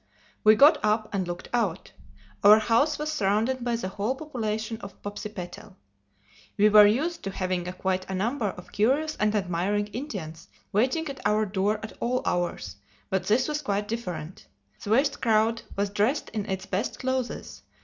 We 0.43 0.55
got 0.55 0.83
up 0.83 1.13
and 1.13 1.27
looked 1.27 1.47
out. 1.53 1.91
Our 2.43 2.57
house 2.57 2.97
was 2.97 3.11
surrounded 3.11 3.63
by 3.63 3.75
the 3.75 3.87
whole 3.87 4.15
population 4.15 4.77
of 4.77 4.99
Popsipetel. 5.03 5.75
We 6.57 6.69
were 6.69 6.87
used 6.87 7.21
to 7.21 7.29
having 7.29 7.71
quite 7.73 8.09
a 8.09 8.15
number 8.15 8.47
of 8.47 8.71
curious 8.71 9.15
and 9.17 9.35
admiring 9.35 9.85
Indians 9.89 10.47
waiting 10.71 11.07
at 11.07 11.21
our 11.23 11.45
door 11.45 11.79
at 11.83 11.93
all 11.99 12.23
hours; 12.25 12.77
but 13.11 13.27
this 13.27 13.47
was 13.47 13.61
quite 13.61 13.87
different. 13.87 14.47
The 14.83 14.89
vast 14.89 15.21
crowd 15.21 15.61
was 15.75 15.91
dressed 15.91 16.29
in 16.31 16.49
its 16.49 16.65
best 16.65 16.97
clothes. 16.97 17.61